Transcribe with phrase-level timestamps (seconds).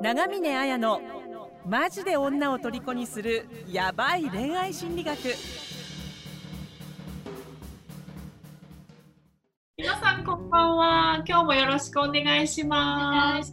[0.00, 1.00] 長峰綾の
[1.66, 5.18] マジで女を虜にするヤバい恋愛心理学
[9.76, 11.24] 皆さんこんばんは。
[11.26, 13.52] 今日もよろしくお願いしおます。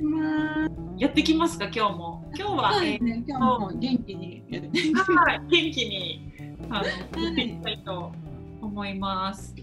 [0.98, 2.32] やってきますか今日も？
[2.36, 3.24] 今日は、そうですね。
[3.28, 6.32] 今日も元気にやってえーはい元気に
[6.70, 6.88] あのい
[7.24, 8.12] やっていきたいと
[8.62, 9.56] 思います。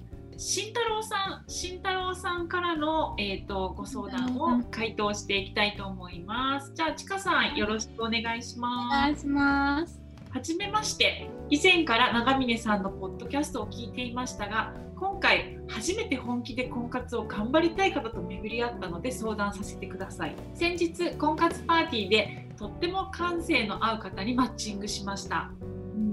[0.44, 6.72] 慎太郎さん、慎太郎さんからのえっ、とご相談を回答していきたいと思います。
[6.74, 8.90] じゃあちかさんよろしくお願いしおます。
[8.90, 10.00] 願いします。
[10.30, 25.50] はじめまして以前から長峰さんのポッドキャストを聞いていましたが今回初めて本気で婚活を頑張りたい方と巡り合ったので相談させてください先日婚活パーティーでとっても感性の合う方にマッチングしました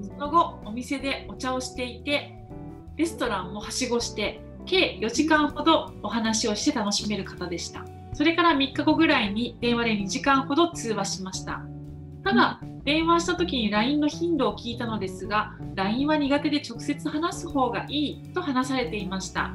[0.02, 2.38] その後お店でお茶をしていて
[2.99, 7.85] レストランもはしごして計4時間ほどお話をして楽しめる方でした。
[8.12, 11.62] それから3日後ぐらいに電話で2時間ほど通話しました。
[12.25, 19.53] ただ、電話した時に LINE の頻度を聞いたのですが LINE は苦手で直接話す方がいいと話されていました。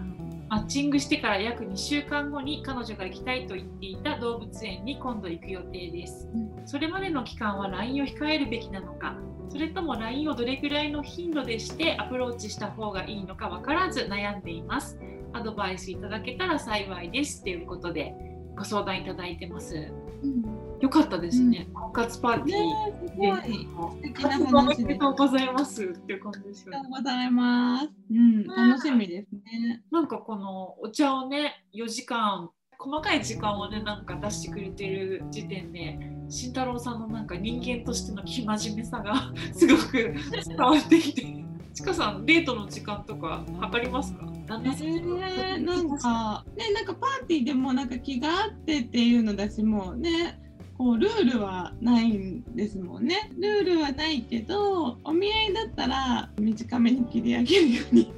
[0.49, 6.31] マッチングしてから約2週間後に彼女が行きたいと言っていた動物園に今度行く予定です。
[6.65, 9.15] それまでの期間は LINE を控えるべきなのか
[9.49, 14.99] それとも LINE をどれくらいの頻度でしてアプローチした方がいいのか分からず悩んでいます。
[15.33, 18.15] アドバイスいただけたら幸いですということで
[18.57, 19.93] ご相談いただいてます。
[20.81, 23.69] よかったですね、婚活パーティーねすごい。
[24.55, 25.83] おめでとうございます。
[25.85, 26.67] っていう感じです。
[26.67, 26.91] よねがとう。
[26.91, 27.89] ございます。
[28.11, 29.83] うん、楽しみですね。
[29.91, 40.15] なんかこのお茶をね4時間細かい時間をねなんか出してくれてる時点で慎太郎さんのなんか人間としての生真面目さがすごく
[40.47, 41.45] 伝わってきて。
[41.75, 44.27] ちかさんデートの時間とか測りますか？
[44.47, 50.39] 旦那さんとえー、なんか ねなんかパーティーでもなんか気があってっていうのだしもうね
[50.79, 58.13] こうルールはないんですもんねルールはないけどお見合いだったら短めに切り上げるように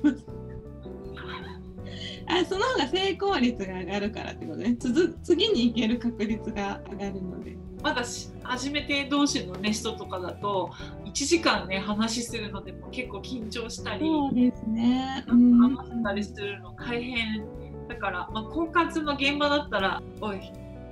[2.29, 4.77] あその方が成功率が上がるからってことね。
[5.23, 7.57] 次に行ける確率が上がるので。
[7.83, 10.71] まだし初めて同士のね人とかだと
[11.05, 14.01] 1時間ね話するのでも結構緊張したり。
[14.01, 15.25] そうですね。
[15.29, 17.45] うん話したりするの大変
[17.89, 20.41] だから、まあ、婚活の現場だったら「おい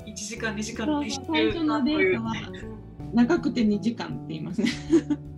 [0.06, 2.34] 1時間2時間って最初のデートは
[3.12, 4.70] 長くて2時間って言いますね。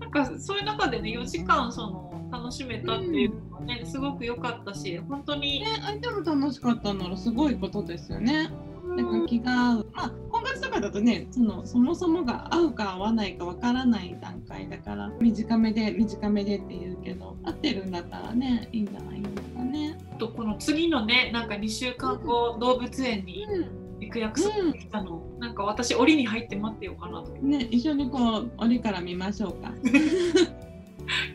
[0.00, 2.05] なんかそういう中でね4時間その
[2.36, 8.50] 楽しめたっていうのはね、すごく良かったし本当に、ね、相手も楽しかったならすごいことですよね。
[8.96, 9.86] なんか気が合う。
[9.92, 19.98] まあ、婚活とかだとね、そのそもそもが合うか合わないかわからない段階だから、短めで短めでって言うけど、合ってるんだったらね、いいんじゃないですかね。
[20.18, 29.72] とこの次のねなんか2週間後、動物園にう行く約束が来たの、なんか私檻に入って待ってようかなとん、ね、一緒にこう、檻から見ましょうか。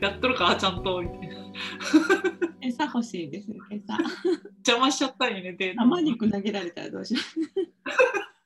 [0.02, 1.36] やっとるかちゃんとみたいな
[2.62, 3.98] 餌欲しいです、餌。
[4.68, 7.20] 邪魔しちゃったりねデート生肉投げられたらどうしよ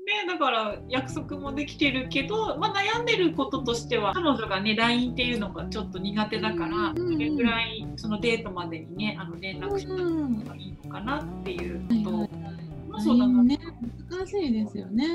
[0.06, 9.98] ね、だから約束もできてるけど、まあ、悩んでることとしては彼女がね LINE っていうのがちょっと苦手だからうんうんうんどれぐらいそのデートまでにねあの連絡したう。
[9.98, 13.60] 方うんがいいのかなっていうはいことはいはいまあそうだな、ね、
[14.10, 15.08] 難しいですよね。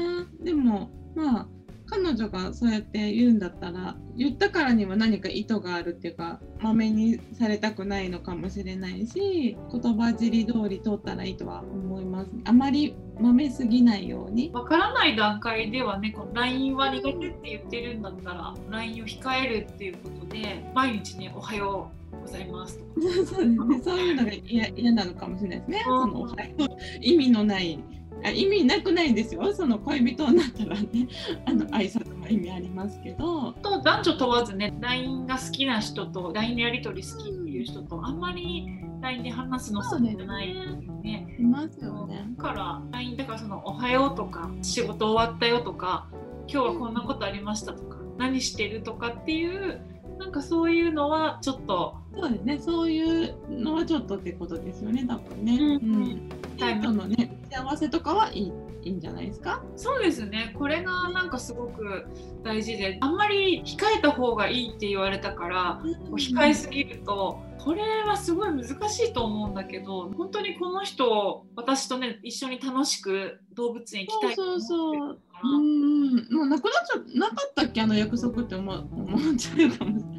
[0.42, 1.48] でも、まあ、
[1.90, 12.30] 彼女がそうやって言うんだったら、言ったからには何か意図があるっていうか、まめにされたくないのかもしれないし、言葉尻通り通ったらいいとは思います。
[12.44, 14.50] あまりまめすぎないように。
[14.54, 25.84] わからない段階ではねこの LINE は苦手って言ってるんだったら LINE を控えるっていうことで毎日ね「おはようございます」とか そうですね、そういうのが嫌嫌なのかもしれないですね。
[25.86, 26.66] うんそのおはよう
[27.00, 27.78] 意味のない
[28.24, 29.52] あ意味なくないんですよ。
[29.52, 31.08] その恋人になったらね、
[31.46, 38.66] あの挨拶も意味ありますけど、と男女問わずね LINE が好きな人と LINE のやり取り好きっていう人とあんまり
[39.00, 40.54] LINE で話すの好きじゃない
[41.02, 41.36] ね。
[41.38, 42.26] いますよね。
[42.36, 46.08] だから LINE だからその「おはよう」とか「仕事終わったよ」とか
[46.48, 49.80] 「今日はこんなことありました」とか「何してる?」とかっていう
[50.20, 55.58] なんかそういうのはちょっとそうですね、そういうのはちょっとってことですよね、多分ね。
[55.58, 55.70] うん。
[55.70, 56.28] うん。
[56.28, 58.52] デートのね、幸せとかはいい
[58.82, 59.62] いいんじゃないですか？
[59.76, 60.54] そうですね。
[60.58, 62.06] これがなんかすごく
[62.42, 77.82] 大事であんまり控えた方がいいって言われたからこう控えすぎるとこれはすごい難しいと思うんだけど本当にこの人私とね一緒に楽しく動物園行きたいそうそうるのかなうん、もうなくなっちゃなかったっけ？
[77.82, 80.09] あの約束って思う思っちゃうかもしれない。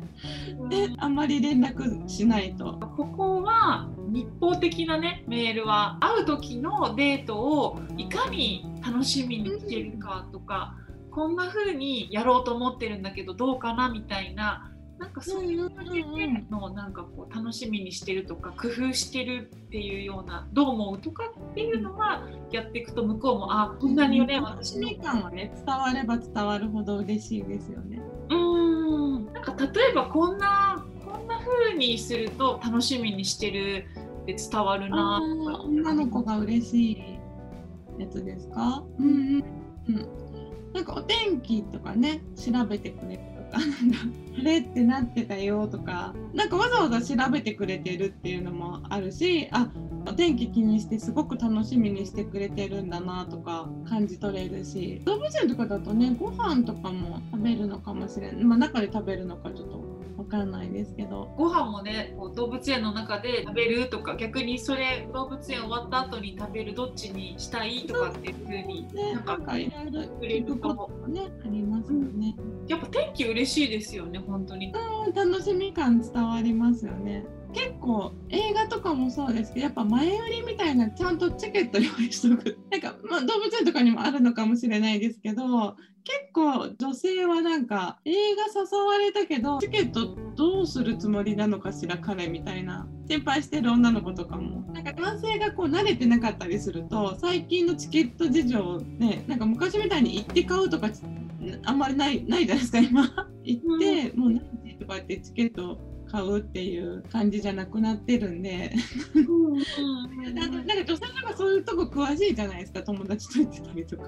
[0.70, 2.74] で、あんまり連絡しないと。
[2.98, 10.76] ここは日報的なねメールは会う時のデートをいかに楽しみにしてるかとか
[11.12, 15.68] こんな風にやろうと思ってるんだけどどうかなみたいななんかそういう
[16.52, 28.00] のをなんかこう楽しみにしてるとか工夫してるっていうようなどう思うとかっていうのはやっていくと向こうもあこんなにね私の感はね伝われば伝わるほど嬉しいですよね。
[28.30, 28.61] うん
[29.46, 33.86] なんか例えばこんなこんな風にすると楽しみにしてる
[34.24, 35.20] って伝わるな
[35.66, 37.04] 女の子が嬉しい
[38.00, 38.84] やつですか？
[39.00, 39.44] うんうん。
[39.88, 40.08] うん
[40.74, 43.20] なんかお天気とかね調べてくれる
[43.54, 43.98] あなんだ。
[44.40, 49.70] あれってなってたよとかなんかわざわざ調べてくれてるっていうのもあるしあ
[50.08, 59.91] お天気気にしてすごく楽しみにしてくれてるんだなとか感じ取れるし動物園とかだとねご飯とかも食べるのかもしれない、まあ、中で食べるのかちょっと
[60.22, 61.34] わかんないですけど。
[61.38, 69.14] ご飯もねこう動物園の中で食べるとか逆にそれ動物園終わった後に食べるどっちにしたいとかっていうふうにね。
[69.26, 72.36] なんかいろいろ聞くことねありますよね、
[72.68, 74.72] やっぱ天気嬉しいですよね本当に。
[74.72, 82.58] うん楽しみ感伝わりますよね結構映画とかもそうですけどやっぱ前売りみたいなちゃんとチケット用意しとく。
[82.72, 94.62] なんか、まあ、動物園とかにもあるのかもしれないですけど結構女性はなんか映画誘われたけどチケットどうするつもりなのかしら彼みたいな心配してる女の子とかも。
[94.74, 100.90] なんか男性がこう慣れてなかったりすると最近のチケット事情ねなんか昔みたいに行って買うとか
[101.66, 103.04] あんまりないないじゃないですか今。
[103.44, 105.80] 行って、もう何時とかってチケット
[106.12, 108.74] 買うっていう感じじゃなくなってるんで。
[110.34, 114.04] なんか女性とかそういうとこ詳しいじゃないですか友達と言ってたりとか、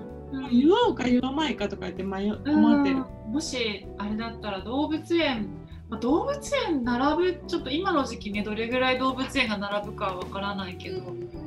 [0.52, 2.98] 言おうか言わないかとか言って迷思ってる、
[3.28, 5.48] もしあれだったら動物園。
[5.90, 11.02] まあ動物園並ぶちょっと今の時期ねどれぐらい動物園が並ぶかはわからないけど。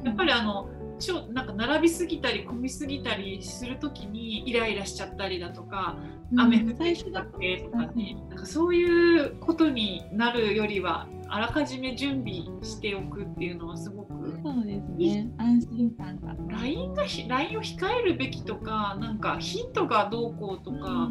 [0.05, 5.97] やっぱりあのちょなんか並びすぎたり混みすぎたりするときにイライラしちゃったりだとか
[6.37, 14.07] 雨降ってきたってとかねなんかそういうことになるよりはあらかじめ準備しておくっていうのはすごく
[14.43, 15.31] そうですね。
[15.39, 16.37] 安心感が。
[16.49, 21.11] LINE が LINE を控えるべきとかなんかヒントがどうこうとか、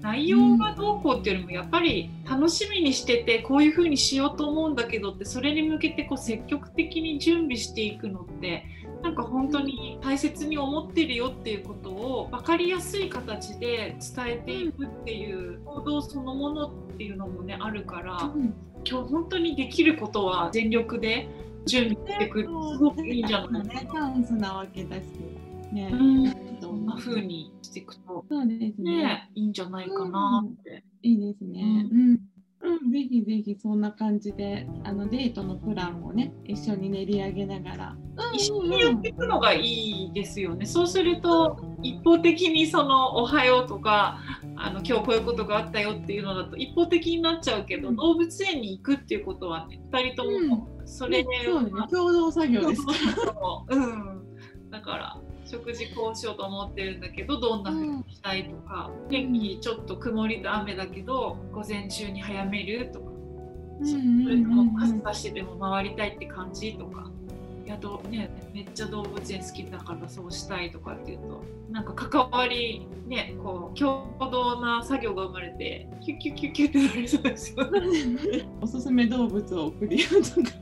[0.00, 8.64] 内容がどうこうっていうよりもやっぱり楽しみにしててこういうふうにしようと思うんだけどってそれに向けてこう積極的に準備していくのって
[9.02, 18.30] なんか本当に大切に思ってるよっていうことを分かりやすい形で伝えていくっていう行動そのものっていうのもねあるから
[18.88, 21.28] 今日本当にできることは全力で
[21.66, 22.46] 準備していくす
[22.78, 23.62] ごくいいんじゃない？
[23.62, 23.74] かな。
[23.74, 25.02] ねチャンスなわけだし
[25.72, 30.84] ね、うん、どんな風にしていくとそうですねねいいんじゃないかなって。
[31.02, 31.88] いいですね。
[31.92, 32.20] うん。
[32.66, 37.96] うん、ぜひぜひそんな感じであのデートのプランをね一緒に練り上げながら、
[38.32, 40.66] 一緒にやっていくのがいいですよね。
[40.66, 44.18] そうすると一方的にそのおはようとか
[44.56, 47.96] あの今日こういうことがあったよっていうのだと一方的になっちゃうけど、うん。
[47.96, 52.82] 動物園に行くっていうことはね二人ともそれで、うですね共同作業です。
[53.68, 63.06] うん、だから食事こうしようと思ってるんだけどどんな風にしたいとか、天気ちょっと曇りと雨だけど午前中に早めるとか、
[63.80, 67.10] うんそうんれともうん傘出してでも回りたいって感じとか。
[67.66, 77.80] いやどね、めっちゃ動物園好きだからそうしたいとかっていうとなんか関わりねこう共同な作業が生まれてキュッキュッキュッキュッってなりそうですよね。
[78.62, 80.56] おすすめ動物を送り合うとか。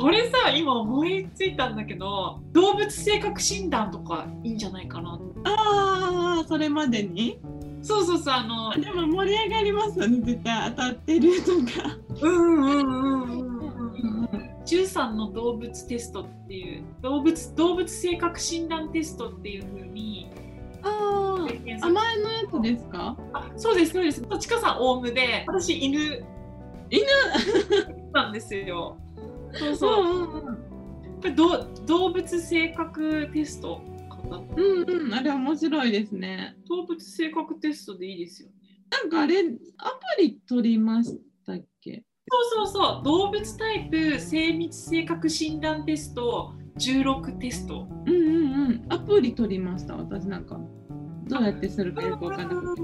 [0.00, 7.38] これさ今思いついたんだけど動物性格診断とかいいんじゃないかなとああそれまでに？
[7.82, 11.96] そうそうそうあのでも盛り上がりますよね絶対当たってるとか。
[12.22, 13.68] うんうんうんうんうん
[14.68, 20.28] 13の動物テストっていう動物動物性格診断テストっていう風に
[20.82, 21.46] あ
[21.80, 23.16] あ甘えのやつですか？
[23.32, 26.22] あそうですそうですちかさんオウムで私犬
[26.90, 27.02] 犬？
[28.12, 28.98] なんですよ
[29.54, 30.04] そうそう。
[30.04, 30.66] うんう
[31.86, 33.80] 動物性格テスト
[34.56, 35.14] うんうん。
[35.14, 36.56] あれ面白いですね。
[36.68, 38.54] 動物性格テストでいいですよね。
[38.90, 39.52] なんかあれアプ
[40.20, 42.04] リ取りましたっけ？
[42.52, 43.04] そうそうそう。
[43.04, 47.88] 動物タイプ精密性格診断テスト16テスト。
[48.06, 48.86] うんうんうん。
[48.90, 50.60] アプリ取りました私なんか。
[51.28, 52.82] どうやってするかよくわかんなくて。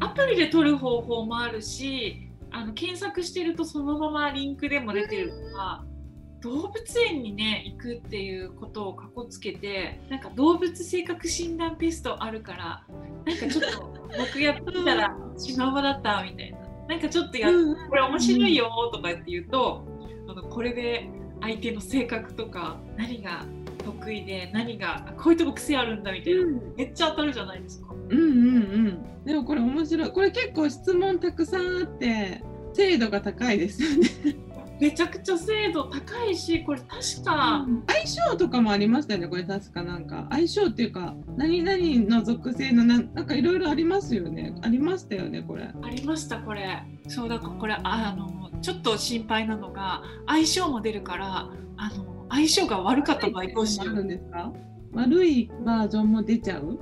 [0.00, 2.25] アプリで取る方法もあるし
[2.56, 5.84] あの検索してるとそのままリンクでも出てるから
[6.40, 12.84] 動物園にね行くっていうことをかこつけてなんか動物性格診断テストあるから
[13.26, 16.58] なんかちょっと僕やってみたらシマウマだったみたいな。
[16.88, 17.52] なんかちょっとやっ
[17.88, 19.84] これ面白いよとかって言うと、
[20.28, 21.10] あのこれで
[21.40, 23.44] 相手の性格とか何が
[23.84, 26.46] 得意で何がこういうとこ癖あるんだみたいな、
[26.76, 27.85] めっちゃ当たるじゃないですか。
[28.10, 29.24] うんうんうん。
[29.24, 30.10] でもこれ面白い。
[30.12, 32.42] これ結構質問たくさんあって
[32.74, 34.08] 精度が高いですよね。
[34.78, 39.28] めちゃくちゃ精度高いしこれ確か、相性とかもありましたよね。
[39.28, 41.78] これ確かなんか相性っていうか何々
[42.10, 44.54] の属性のなんなんかいろいろありますよね。
[44.60, 45.64] ありましたよねこれ。
[45.64, 51.48] ありましたこれそうだからこれああのちょっと心配なのが相性も出るから
[51.78, 54.52] あの相性が悪かった場合どうしよあるうんですか？
[54.96, 56.78] 悪いバージョンも出ちゃう？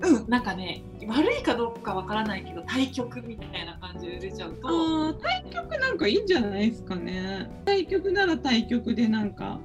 [0.00, 7.50] うんなんかね悪いかどうかわからないけど対局みたいな感じで出ちゃうとああ対局なんかいいんじゃないですかね。
[7.64, 9.60] 対局なら対局でなんか。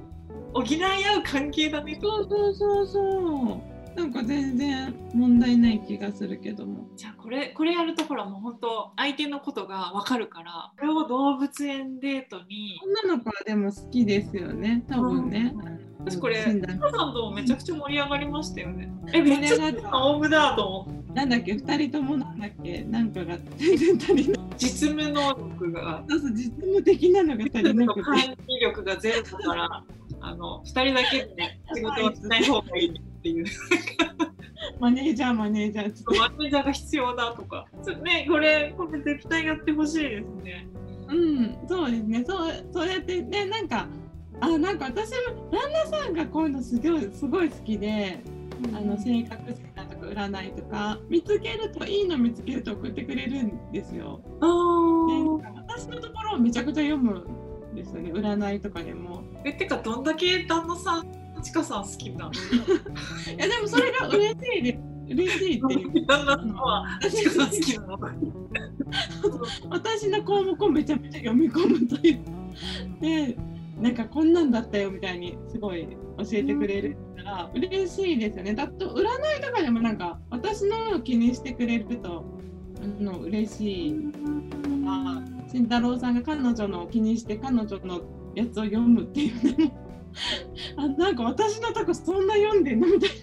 [0.54, 3.98] 補い合う関係だねそうそうそうそう。
[3.98, 6.88] なんか全然問題ない気がするけども。
[6.96, 14.84] じゃあこれこれやるとほらもう本当相手のことがわかるからこれを動物園デートに女の子はでも好きですよね。
[14.88, 15.54] 多分ね。
[16.10, 18.90] 私これさんともめちゃくちゃ盛り上がりましたよね。
[19.12, 21.54] えめっちゃオウムだと思ってなんだっけ？
[21.54, 22.82] 二人ともなんだっけ？
[22.84, 24.40] なんかが全然足りない。
[24.56, 26.04] 実務能力が。
[26.08, 28.02] そうそう実務的なのが足りなくて。
[28.02, 29.84] 管理力がゼロだから
[30.20, 33.46] あの2人だけで、ね、仕事をしない方がいいっていう。
[34.80, 36.18] マネージャーマネージャー。
[36.18, 37.66] マネージャーが必要だとか。
[37.82, 40.66] そねこれこれ絶対やってほしいですね。
[41.08, 42.24] うん、そうですね。
[42.26, 43.86] そうそうやってねなんか
[44.40, 48.22] あなんか私も旦那さんがこういうのすごいすごい好きで。
[48.74, 54.20] あの性格診断とか占いとか見つけるといいの見つけると送ってくれるんですよ。
[54.40, 57.24] あーで私のところをめちゃくちゃ読む
[57.72, 59.22] んですよね占いとかでも。
[59.44, 61.06] えてかどんだけ旦那さん
[61.40, 62.32] ちかさん好きなの？
[63.32, 66.06] いやでもそれが嬉しいで嬉しいっていう。
[66.06, 67.98] 旦那さんはちかさん好きなの？
[69.70, 72.20] 私の項目をめちゃめちゃ読み込むという。
[73.00, 73.38] で
[73.80, 75.86] なんかこんなんだったよみたいにすごい
[76.18, 78.54] 教えてくれるから嬉しいですよね。
[78.54, 79.04] だと占い
[79.40, 82.24] とかでもなんか私のを気にしてくれると
[82.82, 83.96] あの嬉しい。
[84.86, 88.00] あ慎太郎さんが彼女のを気にして彼女の
[88.34, 89.88] やつを読むっていうのも。
[90.76, 93.10] あなんか私のとこそんな読んでんのみたい。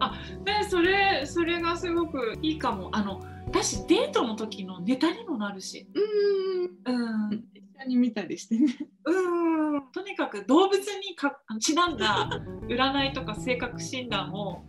[0.00, 0.10] な。
[0.44, 2.88] ねそれそれがすごくいいかも。
[2.92, 3.20] あの
[3.52, 5.86] だしデートの時のネタにもなるし。
[5.94, 7.26] うーん。
[7.30, 8.74] うん一緒に見たりしてね。
[9.04, 12.28] うんとにかく動物にかちなんだ
[12.68, 14.62] 占いとか性格診断を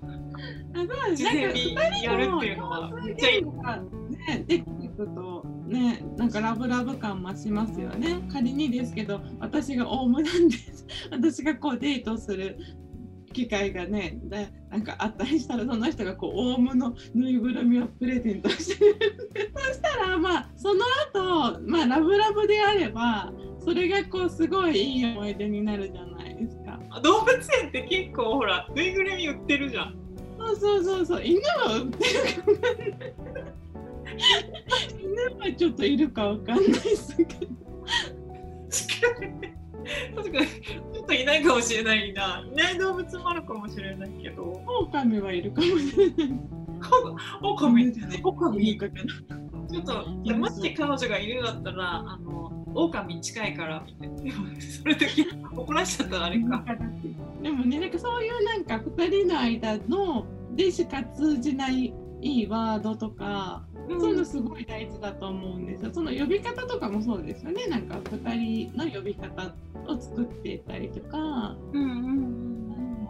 [1.15, 3.43] 事前にやるっていうのはめっちゃいい。
[3.43, 8.21] ね、できくとね、なんかラブラブ感増しますよね。
[8.31, 10.85] 仮にですけど、私がオウムなんです。
[11.11, 12.57] 私がこうデートする
[13.37, 18.75] 機会がね、でなんかあったりしたら、その人がこうオウムのぬいぐるみをプレゼントして。
[19.55, 23.31] そしたら、まあ、その後、まあ、ラブラブであれば、
[23.63, 26.79] それがこうすごいいい思い出になるじゃないですか。
[27.01, 29.95] 動物園って結構ほらぬいぐるみ売ってるじゃん。
[30.39, 33.13] そうそうそうそう、犬は売ってるかもね。
[34.99, 37.29] 犬はちょっといるかわかんないですけど。
[37.29, 39.57] 確かに
[40.15, 40.47] 確かに
[41.07, 42.43] といないかもしれないな。
[42.45, 44.61] いない動物もあるかもしれないけど。
[44.67, 46.39] 狼はいるかもしれない。
[47.41, 48.21] オオカミじゃない。
[48.23, 48.93] オカミいいかな。
[49.69, 54.15] ちょっともし彼女がいるんだったらあのオオカミに近いからみたいな。
[54.21, 56.63] でもそれだけ怒らしちゃったらあれか。
[57.41, 65.91] でもね、なんかそういうなんか二人の間のでしか通じないいいワードとか、そういうのすごい大事だと思うんですよ。
[65.93, 67.67] その呼び方とかもそうですよね。
[67.67, 69.53] なんか二人の呼び方
[69.87, 73.07] を作っていたりとか、うんうん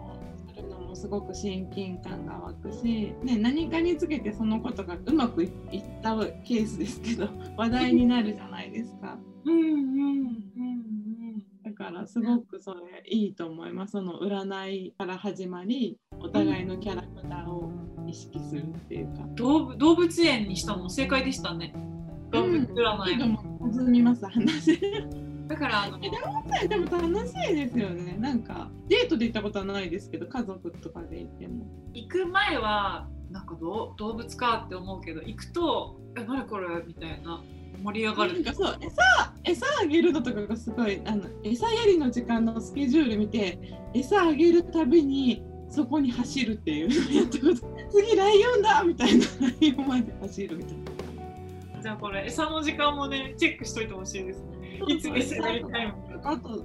[0.54, 5.50] するのもすごく親近感が湧くし、ね、何かにつけてそのことがうまくいっ
[6.02, 9.18] たケースですけど 話題になるじゃないですか。
[9.44, 9.68] うんうん
[10.56, 10.88] うん
[11.64, 13.92] だからすごくそれいいと思います。
[13.92, 17.70] その占いから始まり、お互いのキャラクターを
[18.06, 19.26] 意識するっていうか。
[19.34, 21.74] 動物動物園にしたの正解でしたね。
[22.30, 23.18] 動物占い。
[23.18, 24.80] けども弾みます話。
[25.48, 25.98] だからあの
[26.62, 28.16] えでも楽しいですよね。
[28.18, 31.66] なんかデートで行ったことはないですけど、家族とかで行っても。
[31.94, 37.42] 行く前はなんかどう動物かって思うけど行くと「え何これ?」みたいな
[37.82, 39.02] 盛り上がるなんかそう餌
[39.44, 43.58] 餌あげるのとかがすごいあの餌やりの時間のスケジュール見て
[43.94, 50.97] 餌あげるたびにそこに走るっていうのをやったこと次ライオンだみたいなライオンまで走るみたいな。
[51.82, 54.80] じゃあこれ餌の時間もねチェックしといてほしいですね。
[54.86, 56.64] いつ餌やりたいのかあと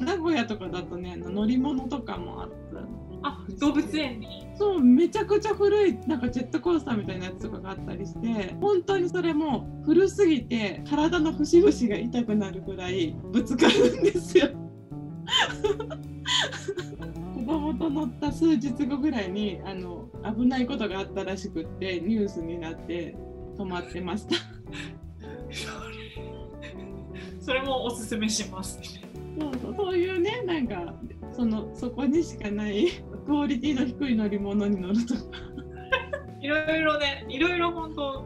[0.00, 2.56] 名古屋とかだとね乗り物とかもあった。
[3.24, 4.46] あ動物園に。
[4.56, 14.48] そうめちゃくちゃ古いなんかジェットコースターみたいなやつとかがあったりして本当にそれも古すぎて体の節々が痛くなるぐらいぶつかるんですよ。
[17.58, 23.16] 子整った数日後ぐらいにあの危ないことがあったらしくってニュースになって
[23.56, 24.36] 止まってました。
[27.40, 28.78] それもおすすめします。
[29.38, 30.94] そうそうそういうねなんか
[31.32, 32.88] そのそこにしかない
[33.26, 35.20] クオリティの低い乗り物に乗るとか
[36.40, 38.24] いろいろね、いろいろ本当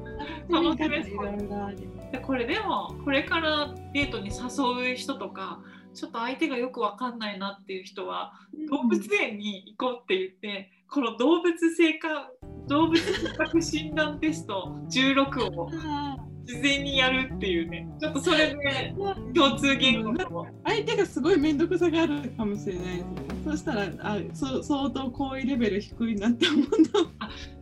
[0.48, 5.60] 楽しめそうこれでもこれからデートに誘う人とか
[5.92, 8.32] ちょっと相手がよくわかんないなっていう人は
[8.70, 12.30] 動物園に行こうって言ってこの動物性か
[12.68, 17.88] 動物性格診断テスト16をあ事前にやるっていうね。
[18.00, 20.46] ちょっとそれでー共通言語を。
[20.64, 23.04] 相手がすごい面倒くさがあるかもしれない。
[23.44, 26.66] そしたらあそ相当好意レベル低いなって思う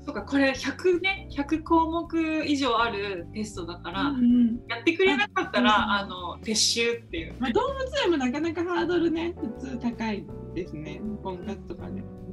[0.04, 4.18] そうかこれ100ね100項目以上あるテストだから、の。
[4.18, 4.60] うん。
[4.68, 7.34] やってくれなかったらああの撤収っていう。
[7.38, 12.23] まあ、動物園もなかなかハードルね普通高いですね婚活とかで、うん、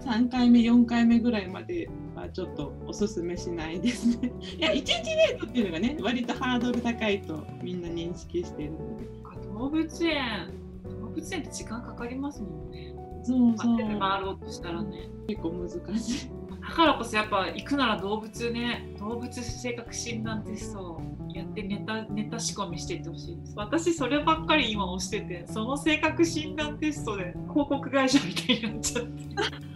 [0.00, 4.32] 3回目4回目ぐらいまではちょっとおすすめしないですね。
[4.58, 9.20] いや1日デートっていうのがね割とハードル高いとみんな認識してるので。
[9.52, 10.50] 動物園。
[10.84, 12.94] 動物園って時間かかりますもんね。
[13.22, 13.76] そうそう。
[13.98, 15.10] 回ろうとしたらね。
[15.28, 16.30] 結構難しい。
[16.60, 21.00] だからこそやっぱ行くなら動物ね動物性格診断テストを
[21.32, 23.54] やってネタネタ仕込みしていってほしいです。
[23.56, 29.34] 私そればっかり今押しててその性格診断テストで広告会社みたいになっちゃって。
[29.34, 29.69] と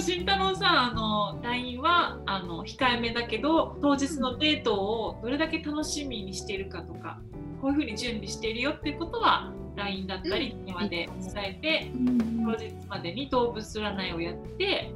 [0.00, 7.20] 慎太郎さんあの LINE はあの控えめだけど当日のデートをどれだけ楽しみにしているかとか
[7.60, 11.90] こういうふうに準備しているよっていうことは LINE だったり電話で伝えて
[12.44, 14.92] 当日までに動物占いをやって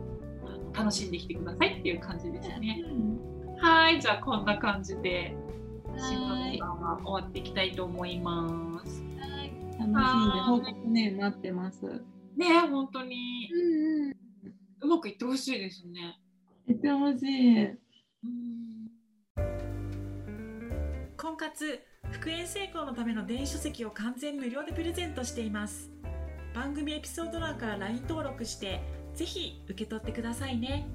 [0.72, 2.84] 楽しんできてくださいっていう感じですね。
[3.58, 5.36] はい、じゃあこんな感じで
[5.98, 6.54] 新はい。
[6.54, 9.02] 聞さんは終わっていきたいと思います。
[9.78, 11.84] 楽しんで報告ね待ってます。
[12.36, 13.50] ねえ、本当に。
[13.52, 14.29] うんうん
[14.80, 16.18] うまくいってほしいですね。
[16.66, 17.68] 言ってほしい。
[21.16, 25.90] 婚活復縁成功のための電子書籍を完全無料でプレゼントしています。
[26.54, 28.80] 番組エピソード欄から LINE 登録して
[29.14, 30.88] ぜひ受け取ってくださいね